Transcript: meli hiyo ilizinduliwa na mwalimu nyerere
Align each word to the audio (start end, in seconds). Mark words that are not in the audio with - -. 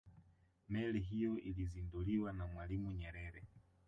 meli 0.69 0.99
hiyo 0.99 1.39
ilizinduliwa 1.39 2.33
na 2.33 2.47
mwalimu 2.47 2.91
nyerere 2.91 3.41